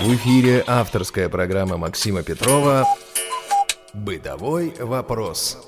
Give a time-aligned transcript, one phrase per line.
[0.00, 2.86] В эфире авторская программа Максима Петрова
[3.92, 5.58] «Бытовой вопрос».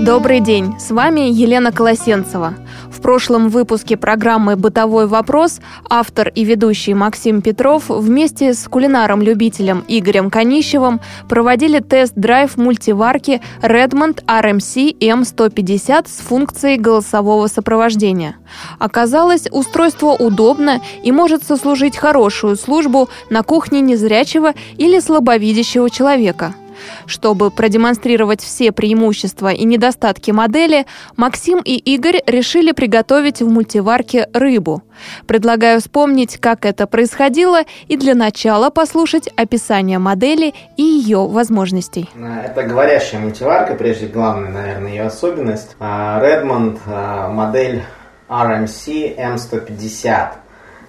[0.00, 2.54] Добрый день, с вами Елена Колосенцева.
[3.02, 5.60] Прошлом выпуске программы «Бытовой вопрос»
[5.90, 14.96] автор и ведущий Максим Петров вместе с кулинаром-любителем Игорем Конищевым проводили тест-драйв мультиварки Redmond RMC
[14.98, 18.36] M150 с функцией голосового сопровождения.
[18.78, 26.54] Оказалось, устройство удобно и может сослужить хорошую службу на кухне незрячего или слабовидящего человека–
[27.06, 30.86] чтобы продемонстрировать все преимущества и недостатки модели,
[31.16, 34.82] Максим и Игорь решили приготовить в мультиварке рыбу.
[35.26, 42.08] Предлагаю вспомнить, как это происходило, и для начала послушать описание модели и ее возможностей.
[42.44, 45.76] Это говорящая мультиварка, прежде главная, наверное, ее особенность.
[45.78, 47.82] А, Redmond а, модель
[48.28, 50.41] RMC M150.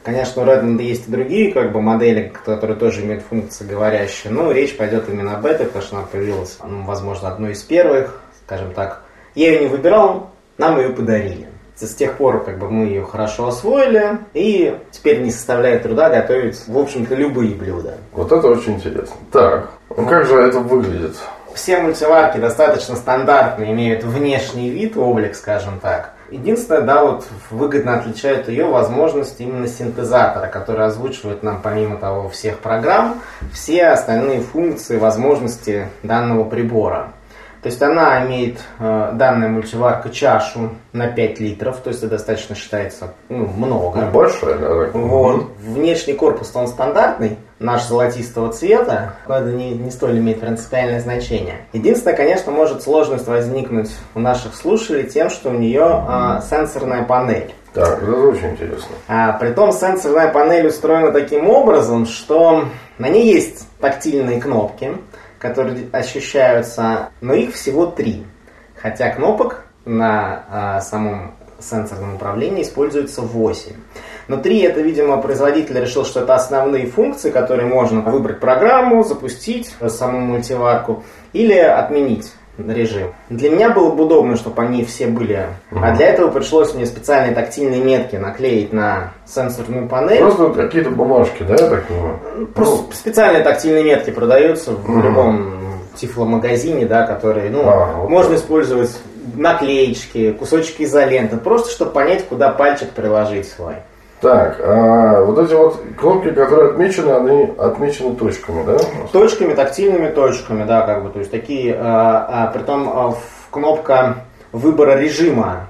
[0.03, 4.51] Конечно, у Redmond есть и другие как бы, модели, которые тоже имеют функции говорящие, но
[4.51, 8.73] речь пойдет именно об этой, потому что она появилась, ну, возможно, одной из первых, скажем
[8.73, 9.04] так.
[9.34, 11.48] Я ее не выбирал, нам ее подарили.
[11.76, 16.62] С тех пор как бы мы ее хорошо освоили, и теперь не составляет труда готовить,
[16.67, 17.98] в общем-то, любые блюда.
[18.12, 19.15] Вот это очень интересно.
[19.32, 21.15] Так, ну как же это выглядит?
[21.54, 26.13] Все мультиварки достаточно стандартные, имеют внешний вид, облик, скажем так.
[26.29, 32.60] Единственное, да, вот выгодно отличает ее возможность именно синтезатора, который озвучивает нам, помимо того, всех
[32.60, 33.21] программ,
[33.52, 37.12] все остальные функции, возможности данного прибора.
[37.64, 42.56] То есть она имеет, э, данная мультиварка, чашу на 5 литров, то есть это достаточно
[42.56, 44.02] считается ну, много.
[44.02, 44.90] Ну, большая, да.
[44.92, 45.48] Вот.
[45.60, 51.66] Внешний корпус он стандартный, наш золотистого цвета, но это не, не столь имеет принципиальное значение.
[51.72, 57.54] Единственное, конечно, может сложность возникнуть у наших слушателей тем, что у нее э, сенсорная панель.
[57.74, 58.96] Так, это очень интересно.
[59.08, 62.66] А, притом сенсорная панель устроена таким образом, что
[62.98, 64.97] на ней есть тактильные кнопки,
[65.44, 68.25] которые ощущаются, но их всего три.
[68.81, 73.73] Хотя кнопок на а, самом сенсорном управлении используется 8.
[74.29, 79.75] Но 3 это, видимо, производитель решил, что это основные функции, которые можно выбрать программу, запустить
[79.88, 81.03] саму мультиварку
[81.34, 83.14] или отменить режим.
[83.30, 85.47] Для меня было бы удобно, чтобы они все были.
[85.72, 85.80] Угу.
[85.84, 90.19] А для этого пришлось мне специальные тактильные метки наклеить на сенсорную панель.
[90.19, 92.19] Просто какие-то бумажки, да, я так понимаю?
[92.53, 92.91] Просто ну.
[92.94, 95.02] специальные тактильные метки продаются в угу.
[95.02, 95.64] любом
[95.96, 98.40] тифломагазине, да, которые, ну, а, вот можно так.
[98.40, 98.91] использовать
[99.35, 103.75] наклеечки, кусочки изоленты, просто чтобы понять, куда пальчик приложить свой.
[104.23, 108.78] Так, а вот эти вот кнопки, которые отмечены, они отмечены точками, да?
[109.11, 113.16] Точками, тактильными точками, да, как бы, то есть такие, а, а, притом а,
[113.51, 114.23] кнопка
[114.53, 115.67] выбора режима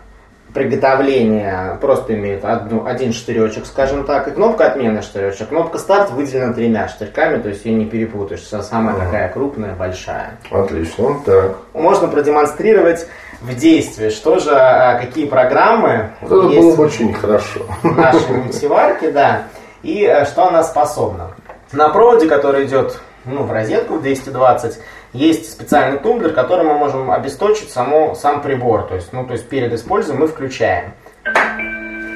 [0.53, 5.49] приготовления просто имеет одну, один штыречек, скажем так, и кнопка отмены штыречек.
[5.49, 8.43] Кнопка старт выделена тремя штырьками, то есть ее не перепутаешь.
[8.43, 9.05] Самая ага.
[9.05, 10.37] такая крупная, большая.
[10.51, 11.57] Отлично, так.
[11.73, 13.07] Можно продемонстрировать
[13.43, 17.65] в действии, что же, а, какие программы это есть было бы очень хорошо.
[17.83, 19.43] в нашей мультиварке, да,
[19.83, 21.31] и э, что она способна.
[21.73, 24.79] На проводе, который идет ну, в розетку в 220,
[25.11, 28.83] есть специальный тумблер, который мы можем обесточить само, сам прибор.
[28.83, 30.93] То есть, ну, то есть перед использованием мы включаем.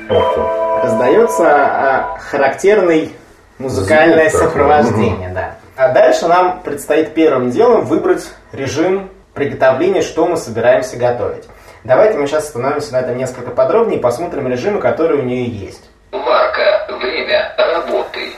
[0.08, 3.12] Раздается а, характерный
[3.58, 5.56] музыкальное Звук сопровождение, да.
[5.76, 11.46] А дальше нам предстоит первым делом выбрать режим приготовления, что мы собираемся готовить.
[11.84, 15.90] Давайте мы сейчас остановимся на этом несколько подробнее и посмотрим режимы, которые у нее есть.
[16.12, 16.88] Варка.
[17.00, 18.34] Время работы.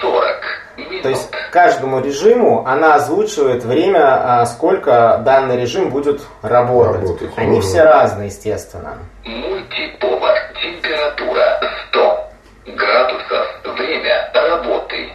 [0.00, 0.34] 40
[0.76, 1.02] минут.
[1.02, 7.02] То есть каждому режиму она озвучивает время, а, сколько данный режим будет работать.
[7.02, 7.30] работать.
[7.36, 7.62] Они угу.
[7.62, 8.98] все разные, естественно.
[9.24, 10.36] Мультиповар.
[10.62, 12.30] Температура 100
[12.76, 13.46] градусов.
[13.64, 15.10] Время работы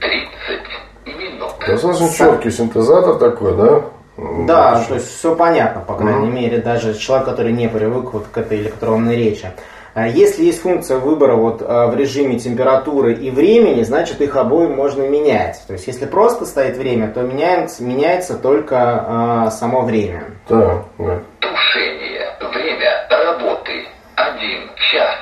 [0.00, 1.52] 30 минут.
[1.66, 3.82] Достаточно четкий синтезатор такой, да?
[4.16, 6.32] Да, то есть все понятно, по крайней mm-hmm.
[6.32, 9.50] мере, даже человек, который не привык вот к этой электронной речи.
[9.94, 14.66] А если есть функция выбора вот а, в режиме температуры и времени, значит их обои
[14.66, 15.62] можно менять.
[15.66, 20.24] То есть если просто стоит время, то меняется, меняется только а, само время.
[20.48, 21.22] Да, да.
[21.40, 22.26] Тушение.
[22.40, 23.84] Время работы.
[24.14, 25.16] Один час.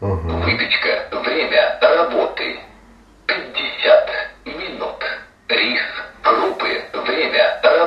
[0.00, 0.28] Угу.
[0.44, 0.81] Выпечка.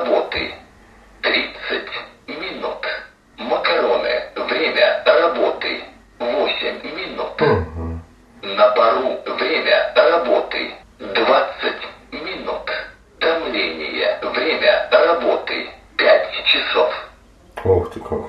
[0.05, 0.53] Работы
[1.21, 1.89] 30
[2.27, 2.85] минут.
[3.37, 4.29] Макароны.
[4.35, 5.83] Время работы
[6.19, 7.41] 8 минут.
[7.41, 7.99] Угу.
[8.43, 12.71] На пару время работы 20 минут.
[13.19, 14.19] Томление.
[14.21, 16.93] Время работы 5 часов.
[17.63, 18.24] Ух ты как.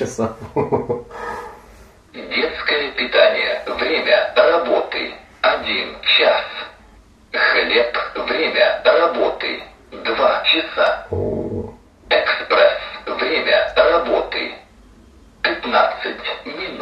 [0.00, 0.30] 8 часов.
[2.14, 3.62] Детское питание.
[3.66, 5.14] Время работы.
[5.42, 6.44] Один час.
[7.32, 7.96] Хлеб.
[8.26, 9.62] Время работы.
[9.90, 11.06] Два часа.
[12.08, 12.80] Экспресс.
[13.06, 14.54] Время работы.
[15.42, 16.79] 15 минут.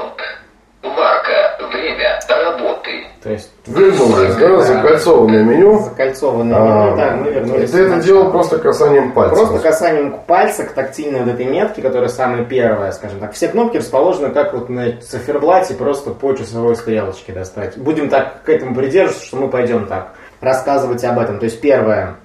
[3.28, 4.60] То есть Вернулись, да, Да.
[4.62, 5.78] закольцованное меню.
[5.80, 7.68] закольцованное А, меню, да, мы вернулись.
[7.68, 9.34] И ты это делал просто касанием пальца.
[9.36, 13.32] Просто касанием пальца к тактильной вот этой метке, которая самая первая, скажем так.
[13.32, 17.76] Все кнопки расположены как вот на циферблате, просто по часовой стрелочке достать.
[17.76, 21.38] Будем так к этому придерживаться, что мы пойдем так рассказывать об этом.
[21.38, 22.16] То есть первая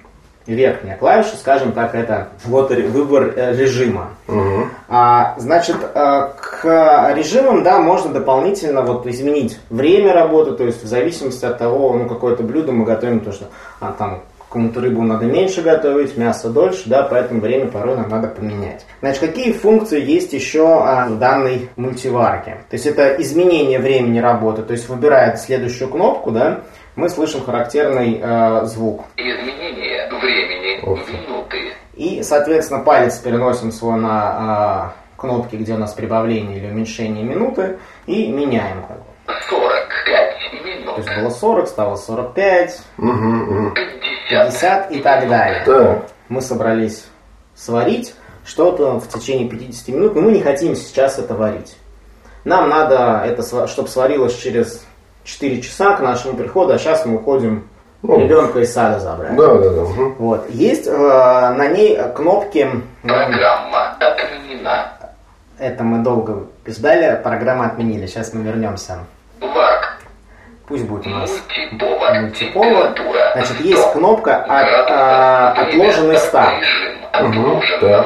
[0.46, 4.10] верхняя клавиша, скажем так, это вот выбор э, режима.
[4.26, 4.70] Мгм.
[4.88, 10.86] А, значит, э, к режимам, да, можно дополнительно вот изменить время работы, то есть в
[10.86, 13.46] зависимости от того, ну, какое-то блюдо мы готовим, то что
[13.80, 14.22] а, там
[14.54, 18.86] кому-то рыбу надо меньше готовить, мясо дольше, да, поэтому время порой нам надо поменять.
[19.00, 22.58] Значит, какие функции есть еще а, в данной мультиварке?
[22.70, 26.60] То есть это изменение времени работы, то есть выбирая следующую кнопку, да,
[26.96, 29.04] мы слышим характерный э, звук.
[29.16, 30.80] Изменение времени.
[31.04, 31.12] Ты.
[31.12, 31.72] Минуты.
[31.94, 37.78] И, соответственно, палец переносим свой на а, кнопки, где у нас прибавление или уменьшение минуты,
[38.06, 38.82] и меняем.
[38.86, 39.04] Как бы.
[39.48, 40.98] 45 То минут.
[40.98, 43.74] есть было 40, стало 45, Мгм, мгм.
[43.74, 44.50] 50.
[44.50, 45.62] 50 и так далее.
[45.64, 47.04] Так, Мы собрались
[47.54, 48.14] сварить
[48.44, 51.76] что-то в течение 50 минут, но мы не хотим сейчас это варить.
[52.44, 54.84] Нам надо это, чтобы сварилось через
[55.24, 57.68] 4 часа к нашему приходу, а сейчас мы уходим
[58.02, 58.18] Ну.
[58.20, 59.34] ребенка из сада забрать.
[59.36, 59.80] да, да, да.
[59.82, 60.14] мгм.
[60.18, 60.50] Вот.
[60.50, 62.68] Есть э, на ней кнопки,
[63.02, 64.92] Программа отменена.
[65.58, 68.98] это мы долго ждали, программу отменили, сейчас мы вернемся.
[70.66, 71.30] Пусть будет у нас
[71.72, 72.94] Мультиповар.
[73.34, 76.54] Значит, есть 100 кнопка от- Время отложенный старт.
[77.10, 78.04] Старта включен.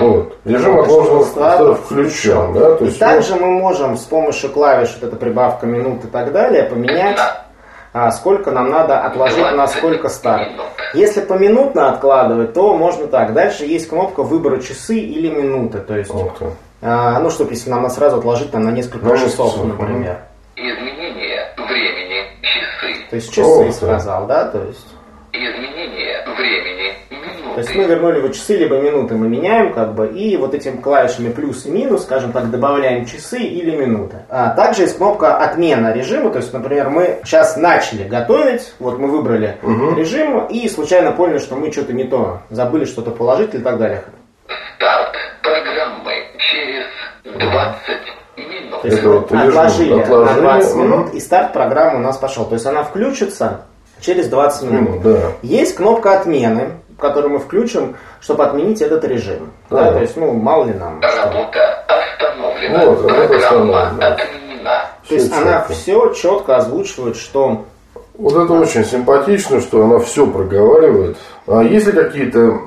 [0.00, 0.36] Вот.
[0.44, 2.74] Режим отложенного включен, да?
[2.76, 6.64] То есть, Также мы можем с помощью клавиш, вот эта прибавка минут и так далее,
[6.64, 7.18] поменять,
[7.92, 10.48] а, сколько нам надо отложить на сколько старт.
[10.94, 13.32] Если поминутно откладывать, то можно так.
[13.32, 15.78] Дальше есть кнопка выбора часы или минуты.
[15.78, 16.32] То есть, ну,
[16.80, 20.18] а, ну, чтобы если нам надо сразу отложить там, на несколько На часов, часов, например.
[20.54, 22.22] Изменение времени.
[22.42, 23.10] Часы.
[23.10, 24.44] То есть часы О, сказал, да?
[24.48, 24.86] То есть,
[25.32, 26.97] Изменение времени.
[27.58, 30.76] То есть мы вернули его часы, либо минуты мы меняем, как бы, и вот этими
[30.76, 34.18] клавишами плюс и минус, скажем так, добавляем часы или минуты.
[34.28, 39.08] А также есть кнопка отмена режима, то есть, например, мы сейчас начали готовить, вот мы
[39.08, 39.58] выбрали
[39.96, 44.04] режим и случайно поняли, что мы что-то не то, забыли что-то положить и так далее.
[44.76, 46.84] Старт программы через
[47.24, 47.88] 20
[48.36, 48.82] минут.
[48.82, 50.84] То есть Это вот режим отложили на отложения, 20 мгм.
[50.84, 52.44] минут, и старт программы у нас пошел.
[52.44, 53.62] То есть она включится
[54.00, 54.88] через 20 минут.
[54.90, 55.32] Минут, да.
[55.42, 59.50] Есть кнопка отмены, которую мы включим, чтобы отменить этот режим.
[59.70, 59.92] Да, Да.
[59.92, 61.00] то есть, ну, мало ли нам.
[61.00, 61.22] что.
[61.22, 62.84] Работа остановлена.
[62.86, 64.06] Вот, работа Программа остановлена.
[64.14, 64.86] отменена.
[65.08, 65.72] То есть Всё она четко.
[65.72, 67.64] все четко озвучивает, что
[68.18, 71.16] Вот это очень симпатично, что она все проговаривает.
[71.46, 72.58] А есть ли какие-то,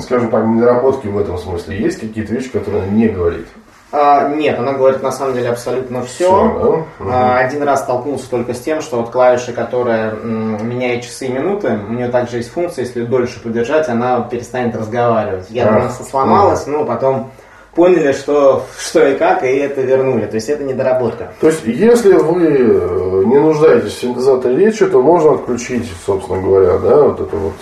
[0.00, 1.78] скажем так, недоработки в этом смысле?
[1.78, 3.46] Есть какие-то вещи, которые она не говорит?
[3.92, 6.28] А, нет, она говорит на самом деле абсолютно все.
[6.28, 7.38] Всё, да?
[7.38, 11.78] один раз столкнулся только с тем, что вот клавиша, которая м, меняет часы и минуты,
[11.88, 15.46] у нее также есть функция, если дольше подержать, она перестанет разговаривать.
[15.50, 17.30] Я Ах, думал, что сломалась, но потом
[17.74, 20.26] поняли, что, что и как, и это вернули.
[20.26, 21.32] То есть это недоработка.
[21.40, 26.78] То есть, если вы э, не нуждаетесь в синтезаторе речи, то можно отключить, собственно говоря,
[26.78, 27.54] да, вот это вот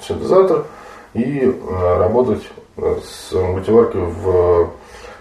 [0.00, 0.64] синтезатор
[1.12, 2.42] и э, работать
[2.78, 4.70] э, с мультиваркой в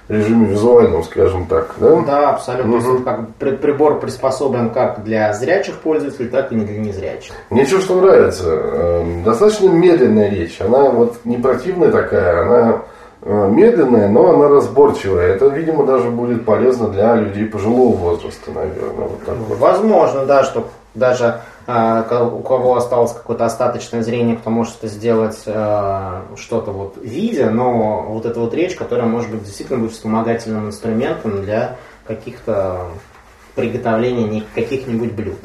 [0.10, 2.02] режиме визуальном, скажем так, да?
[2.02, 2.82] Да, абсолютно.
[2.82, 7.34] То есть, как при- прибор приспособлен как для зрячих пользователей, так и для незрячих.
[7.50, 8.50] Мне чего что нравится.
[8.50, 10.60] Эм, Достаточно медленная речь.
[10.60, 12.82] Она вот не противная такая, она
[13.22, 15.28] э, медленная, но она разборчивая.
[15.36, 19.08] Это, видимо, даже будет полезно для людей пожилого возраста, наверное.
[19.08, 19.58] Вот так вот.
[19.58, 26.24] Возможно, да, что даже у кого осталось какое-то остаточное зрение, кто может это сделать а,
[26.36, 31.42] что-то вот видя, но вот эта вот речь, которая может быть действительно будет вспомогательным инструментом
[31.44, 32.88] для каких-то
[33.56, 35.38] приготовления каких-нибудь блюд.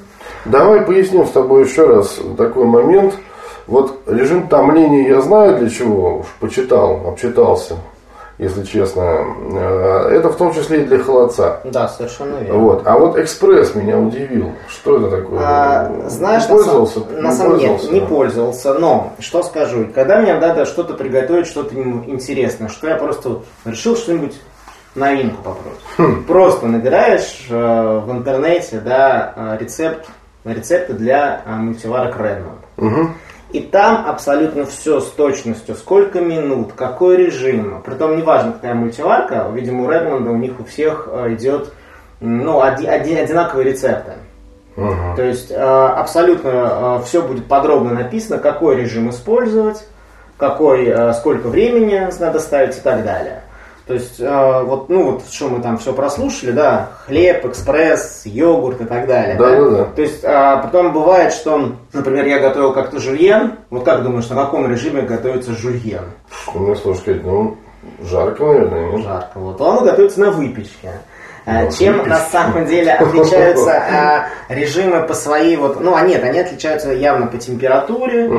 [0.45, 3.15] Давай поясним с тобой еще раз такой момент.
[3.67, 7.77] Вот режим томления я знаю для чего, уж почитал, обчитался.
[8.39, 9.03] Если честно.
[9.53, 11.61] Э, Это в том числе и для холодца.
[11.65, 12.59] Да, совершенно верно.
[12.61, 12.83] Вот.
[12.87, 14.53] А вот экспресс меня удивил.
[14.69, 15.41] Что это такое?
[15.43, 17.01] А, знаешь, Не пользовался?
[17.01, 21.47] на, сам- на самом деле не пользовался, но что скажу, когда мне надо что-то приготовить,
[21.47, 24.41] что-то ин- интересное, что я просто решил что-нибудь
[24.95, 25.81] новинку попробовать.
[25.97, 26.25] Хм.
[26.25, 30.07] Просто набираешь э, в интернете, да, э, рецепт,
[30.45, 32.59] рецепты для э, мультиварок Redmond.
[32.77, 33.15] Мгм.
[33.53, 37.83] И там абсолютно все с точностью, сколько минут, какой режим.
[37.85, 41.73] Притом неважно, какая мультиварка, видимо, у Redmond у них у всех э, идет
[42.21, 44.13] ну, оди- оди- одинаковые рецепты.
[44.77, 45.17] Мгм.
[45.17, 49.87] То есть э, абсолютно все будет подробно написано, какой режим использовать,
[50.37, 53.43] какой, э, сколько времени надо ставить и так далее.
[53.89, 58.83] То есть, э, вот, ну вот, что мы там все прослушали, да, хлеб, экспресс, йогурт
[58.83, 59.37] и так далее.
[59.39, 59.85] Да-да-да.
[59.87, 63.55] То есть, а, потом бывает, что, например, я готовил как-то жульен.
[63.71, 66.03] Вот как думаешь, на каком режиме готовится жульен?
[66.45, 67.25] Сложно сказать?
[67.25, 67.57] Ну,
[68.03, 69.05] жарко, наверное, нет?
[69.05, 69.39] Жарко.
[69.39, 70.93] Вот он готовится на выпечке.
[71.49, 76.23] А, На Чем на самом деле отличаются а, режимы по своей вот, ну, а нет,
[76.23, 78.31] они отличаются явно по температуре,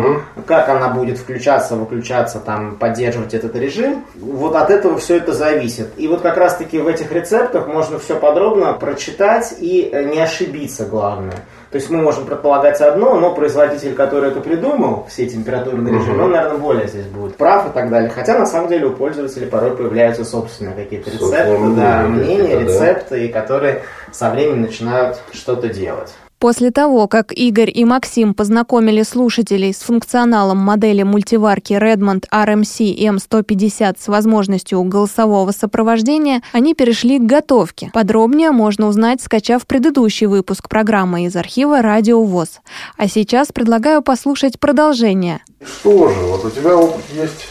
[0.46, 4.06] как она будет включаться, выключаться, там, поддерживать этот режим.
[4.14, 5.88] Вот от этого все это зависит.
[5.98, 10.86] И вот как раз-таки в этих рецептах можно все подробно прочитать и э, не ошибиться,
[10.86, 11.38] главное.
[11.72, 16.32] То есть мы можем предполагать одно, но производитель, который это придумал, все температурные режимы, он,
[16.32, 18.10] наверное, более здесь будет прав и так далее.
[18.10, 22.64] Хотя, на самом деле, у пользователей порой появляются собственные какие-то рецепты, да, мнения да.
[23.00, 26.14] Рецепты, и которые со временем начинают что-то делать.
[26.40, 33.98] После того, как Игорь и Максим познакомили слушателей с функционалом модели мультиварки Redmond RMC M150
[34.00, 37.92] с возможностью голосового сопровождения, они перешли к готовке.
[37.94, 42.62] Подробнее можно узнать, скачав предыдущий выпуск программы из архива «Радио ВОЗ».
[42.96, 45.42] А сейчас предлагаю послушать продолжение.
[45.62, 47.50] Что же, вот у тебя опыт есть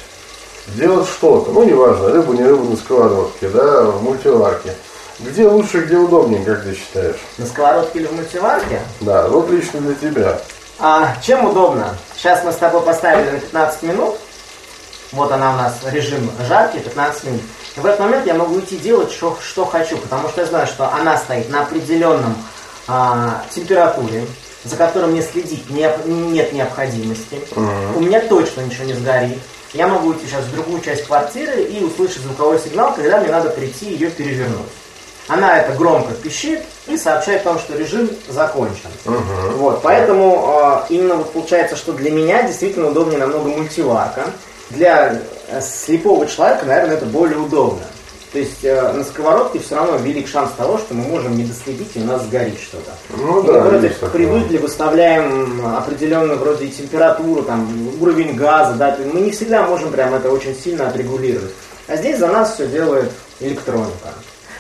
[0.77, 4.75] делать что-то, ну неважно, рыбу, не рыбу на сковородке, да, в мультиварке.
[5.21, 7.17] Где лучше, где удобнее, как ты считаешь?
[7.39, 8.81] На сковородке или в мультиварке?
[9.01, 10.41] Да, вот лично для тебя.
[10.79, 11.97] А чем удобно?
[12.17, 14.17] Сейчас мы с тобой поставили на 15 минут.
[15.11, 17.41] Вот она у нас режим жаркий, 15 минут.
[17.77, 20.67] И в этот момент я могу идти делать, что, что хочу, потому что я знаю,
[20.69, 22.37] что она стоит на определенном
[22.87, 24.25] а, температуре,
[24.65, 27.41] за которой мне следить не- нет необходимости.
[27.97, 29.39] У меня точно ничего не сгорит.
[29.75, 33.51] Я могу идти сейчас в другую часть квартиры и услышать звуковой сигнал, когда мне надо
[33.51, 34.69] прийти ее перевернуть.
[35.29, 38.89] Она это громко пищит и сообщает о том, что режим закончен.
[39.57, 44.25] Вот, поэтому э, именно вот получается, что для меня действительно удобнее намного мультиварка.
[44.71, 47.85] Для э, слепого человека, наверное, это более удобно.
[48.33, 51.91] То есть э, на сковородке все равно велик шанс того, что мы можем не доследить
[51.95, 52.93] и у нас сгорит что-то.
[53.11, 59.21] Ну И да, мы вроде привыкли, выставляем определенную вроде температуру, там, уровень газа, да, мы
[59.21, 61.53] не всегда можем прям это очень сильно отрегулировать.
[61.87, 64.13] А здесь за нас все делает электроника.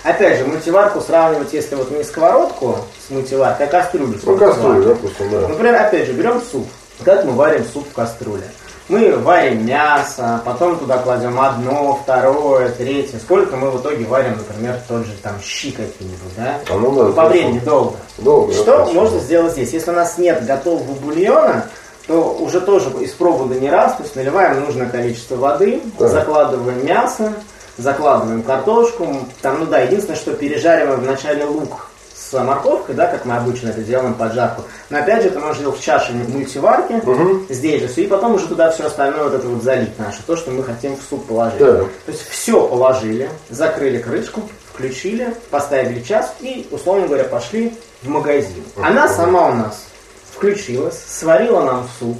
[0.04, 2.76] Опять же, мультиварку сравнивать, если вот не сковородку
[3.06, 5.48] с мультиваркой, а кастрюлю Ну, кастрюлю, допустим, да.
[5.48, 6.66] Например, опять же, берем суп.
[7.04, 8.44] Как мы варим суп в кастрюле?
[8.88, 13.18] Мы варим мясо, потом туда кладем одно, второе, третье.
[13.18, 16.58] Сколько мы в итоге варим, например, тот же там щи какие-нибудь, да?
[16.70, 17.96] А ну да, По времени долго.
[18.16, 19.74] Долго, Что можно сделать здесь?
[19.74, 21.66] Если у нас нет готового бульона,
[22.06, 26.08] то уже тоже испробовано не раз, то есть наливаем нужное количество воды, Так.
[26.08, 27.34] закладываем мясо,
[27.78, 33.36] закладываем картошку, там, ну да, единственное, что пережариваем вначале лук с морковкой, да, как мы
[33.36, 34.62] обычно это делаем под жарку.
[34.90, 37.00] Но опять же, это можно делать в чаше мультиварки,
[37.48, 40.36] здесь же все, и потом уже туда все остальное вот это вот залить наше, то,
[40.36, 41.58] что мы хотим в суп положить.
[41.58, 41.86] Так.
[42.06, 44.42] То есть все положили, закрыли крышку,
[44.72, 48.62] включили, поставили час и, условно говоря, пошли в магазин.
[48.82, 49.84] Она сама у нас
[50.34, 52.18] включилась, сварила нам суп,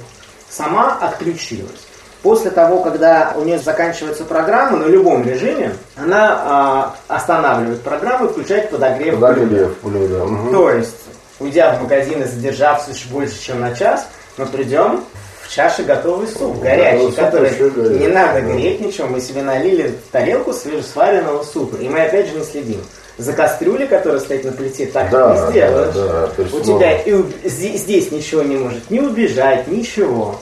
[0.49, 1.88] сама отключилась.
[2.21, 8.29] После того, когда у нее заканчивается программа на любом режиме, она а, останавливает программу и
[8.29, 9.15] включает подогрев.
[9.19, 10.25] Подогрев блюда.
[10.25, 10.51] мгм.
[10.51, 10.97] То есть,
[11.39, 15.05] уйдя в магазин и задержавшись больше, чем на час, мы придем
[15.43, 17.51] в чаше готовый суп, горячий, суп который
[17.99, 18.53] не надо да.
[18.53, 21.77] греть ничего, мы себе налили тарелку свежесваренного супа.
[21.77, 22.81] И мы опять же не следим.
[23.17, 25.93] За кастрюлей, которая стоит на плите, так Да, не сделаешь.
[25.93, 30.35] да, да, У тебя и здесь ничего не может не убежать, ничего.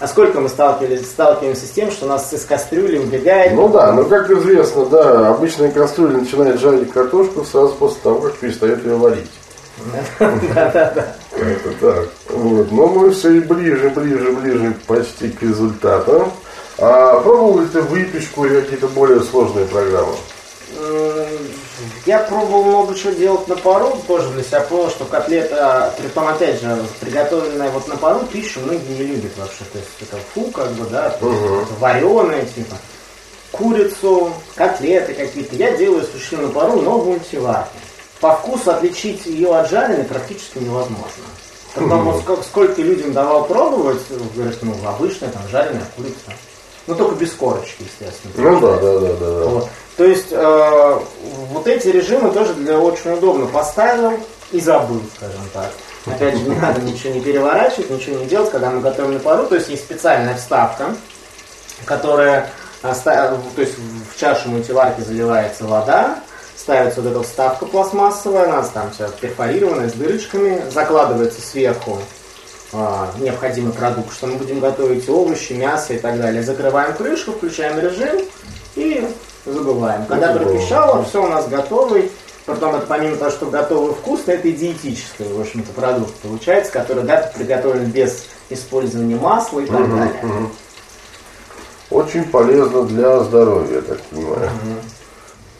[0.00, 3.92] А сколько мы сталкивались, сталкиваемся с тем, что у нас из кастрюли убегает Ну да,
[3.92, 8.94] но как известно, да, обычная кастрюля начинает жарить картошку сразу после того, как перестает ее
[8.94, 9.30] варить.
[10.18, 11.14] Да-да-да.
[11.36, 12.08] Это так.
[12.30, 12.70] Вот.
[12.72, 16.32] Но мы все и ближе, ближе, ближе почти к результату.
[16.78, 20.14] А пробовал ли ты выпечку или какие-то более сложные программы?
[20.76, 21.28] М,
[22.06, 26.26] Я пробовал много чего делать на пару, тоже для себя понял, что котлета, при том,
[26.28, 29.64] опять же, приготовленная вот на пару пищу многие не любят вообще.
[29.72, 31.18] То есть это фу, как бы, да, это
[31.80, 32.76] вареная, типа.
[33.52, 35.56] курицу, котлеты какие-то.
[35.56, 37.70] Я делаю суши на пару, но в мультиварке.
[38.20, 41.24] По вкусу отличить ее от жареной практически невозможно.
[41.76, 44.00] Вот сколько, сколько людям давал пробовать,
[44.34, 46.32] говорят, ну, обычная там жареная курица.
[46.88, 48.32] Ну, только без корочки, естественно.
[48.36, 49.44] Ну да, да, да, да.
[49.44, 49.68] Вот.
[49.96, 50.98] То есть э,
[51.52, 53.46] вот эти режимы тоже для очень удобно.
[53.46, 54.18] Поставил
[54.52, 55.70] и забыл, скажем так.
[56.06, 59.44] Опять же, не надо ничего не переворачивать, ничего не делать, когда мы готовим на пару.
[59.46, 60.94] То есть есть специальная вставка,
[61.84, 62.50] которая
[62.82, 66.20] оста- то есть в чашу мультиварки заливается вода,
[66.56, 71.98] ставится вот эта вставка пластмассовая, она там вся перфорированная с дырочками, закладывается сверху
[72.72, 76.42] необходимый продукт, что мы будем готовить овощи, мясо и так далее.
[76.42, 78.20] Закрываем крышку, включаем режим
[78.74, 79.08] и
[79.46, 80.04] забываем.
[80.06, 80.58] Когда Забываем.
[80.58, 82.10] пропищало, все у нас готовый.
[82.44, 87.04] Потом это помимо того, что готовый вкусно, это и диетический, в общем-то, продукт получается, который
[87.04, 90.20] да, приготовлен без использования масла и так далее.
[90.22, 90.52] Мгм.
[91.90, 94.50] Очень полезно для здоровья, я так понимаю.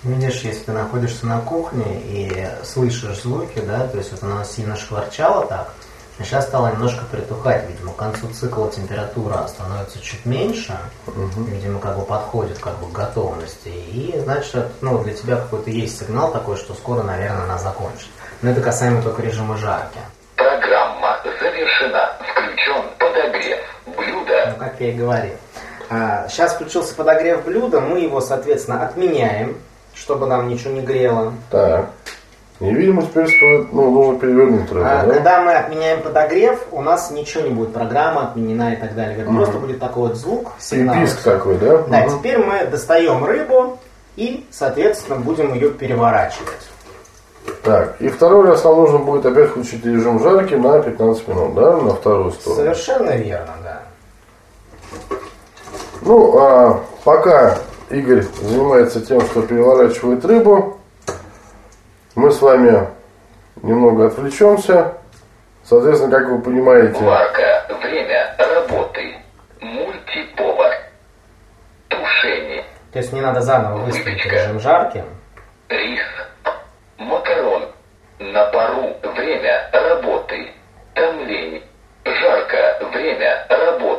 [0.02, 4.76] Видишь, если ты находишься на кухне и слышишь звуки, да, то есть вот она сильно
[4.76, 5.87] шкварчала так, а
[6.24, 12.04] сейчас стала немножко притухать, видимо, к концу цикла температура становится чуть меньше, видимо, как бы
[12.04, 16.74] подходит как бы к готовности, и значит, ну, для тебя какой-то есть сигнал такой, что
[16.74, 18.08] скоро, наверное, она закончит.
[18.42, 19.98] Но это касаемо только режима жарки.
[20.36, 22.16] Программа завершена.
[22.20, 23.58] Включен подогрев.
[23.86, 25.34] Блюдо Ну, как я и говорил.
[25.90, 29.56] А, сейчас включился подогрев блюда, мы его, соответственно, отменяем,
[29.94, 31.32] чтобы нам ничего не грело.
[31.50, 31.90] Так.
[32.60, 35.14] И, видимо, теперь стоит, ну, нужно перевернуть рыбу, А, да?
[35.14, 39.16] Когда мы отменяем подогрев, у нас ничего не будет, программа отменена и так далее.
[39.24, 40.96] Говорит, Просто будет такой вот звук, сигнал.
[40.96, 41.78] Писк такой, да?
[41.82, 42.18] Да, Мгм.
[42.18, 43.78] теперь мы достаем рыбу
[44.16, 46.68] и, соответственно, будем ее переворачивать.
[47.62, 51.76] Так, и второй раз нам нужно будет опять включить режим жарки на 15 минут, да,
[51.76, 52.60] на вторую сторону.
[52.62, 53.82] Совершенно верно, да.
[56.02, 57.58] Ну, а пока
[57.90, 60.77] Игорь занимается тем, что переворачивает рыбу,
[62.18, 62.88] мы с вами
[63.62, 64.94] немного отвлечемся.
[65.62, 67.64] Соответственно, как вы понимаете, Варка.
[67.80, 69.14] Время работы.
[69.60, 70.72] Мультиповар.
[71.86, 72.64] Тушение.
[72.92, 75.04] То есть не надо заново выставить режим жарки.
[75.68, 76.00] Рис.
[76.96, 77.66] Макарон.
[78.18, 78.96] На пару.
[79.14, 80.50] Время работы.
[80.94, 81.62] Томление.
[82.04, 82.88] Жарко.
[82.92, 83.97] Время работы.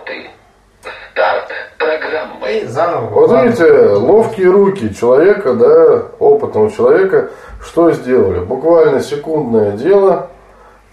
[2.50, 3.06] И заново.
[3.10, 7.30] вот видите, ловкие руки человека, да, опытного человека,
[7.63, 8.39] что сделали?
[8.39, 10.30] Буквально секундное дело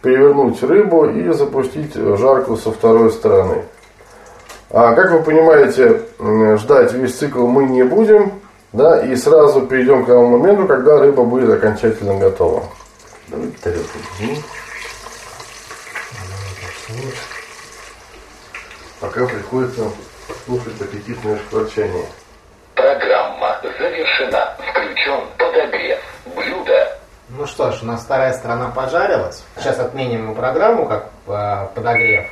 [0.02, 3.64] перевернуть рыбу и запустить жарку со второй стороны.
[4.70, 6.02] А как вы понимаете,
[6.58, 8.32] ждать весь цикл мы не будем,
[8.72, 12.62] да, и сразу перейдем к тому моменту, когда рыба будет окончательно готова.
[13.28, 13.98] Давайте тарелку.
[19.00, 19.82] Пока приходится
[20.44, 22.06] слушать аппетитное шкварчание.
[22.74, 24.54] Программа завершена.
[24.70, 25.98] Включен подогрев.
[26.34, 26.98] Блюдо.
[27.30, 29.42] Ну что ж, у нас вторая сторона пожарилась.
[29.56, 32.26] Сейчас отменим мы программу как э, подогрев.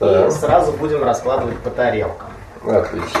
[0.00, 0.26] Да.
[0.26, 2.28] И сразу будем раскладывать по тарелкам.
[2.66, 3.20] Отлично.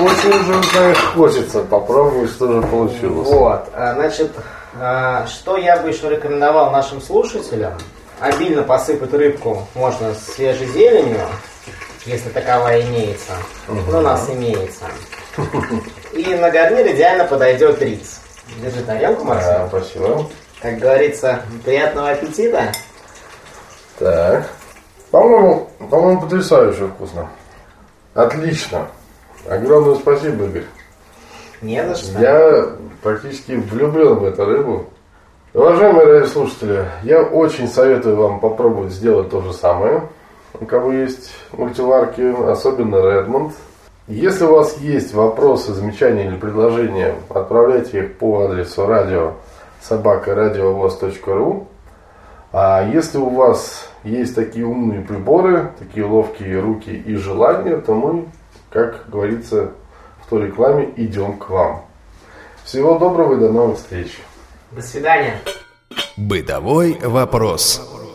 [0.00, 3.28] Очень уже, знаешь, хочется попробовать, что же получилось.
[3.28, 4.30] Вот, а, значит,
[4.80, 7.74] а, что я бы еще рекомендовал нашим слушателям?
[8.20, 11.26] Обильно посыпать рыбку можно свежей зеленью,
[12.08, 13.32] если таковая имеется.
[13.68, 14.86] Ну, у нас имеется.
[16.12, 18.20] И на гарнир идеально подойдет рис.
[18.62, 19.50] Держи тарелку, Максим.
[19.50, 20.26] А, спасибо.
[20.60, 22.72] Как говорится, приятного аппетита.
[23.98, 24.48] Так.
[25.10, 27.28] По-моему, по-моему, потрясающе вкусно.
[28.14, 28.88] Отлично.
[29.48, 30.64] Огромное спасибо, Игорь.
[31.60, 32.18] Не за что.
[32.20, 32.66] Я
[33.02, 34.86] практически влюблен в эту рыбу.
[35.54, 40.08] Уважаемые радиослушатели, я очень советую вам попробовать сделать то же самое.
[40.54, 43.52] У кого есть мультиварки, особенно Redmond.
[44.06, 49.34] Если у вас есть вопросы, замечания или предложения, отправляйте их по адресу радио
[49.82, 51.68] собакарадиовоз.ру.
[52.52, 58.26] А если у вас есть такие умные приборы, такие ловкие руки и желания, то мы,
[58.70, 59.72] как говорится
[60.22, 61.82] в той рекламе, идем к вам.
[62.64, 64.18] Всего доброго и до новых встреч.
[64.72, 65.34] До свидания.
[66.16, 68.07] Бытовой вопрос.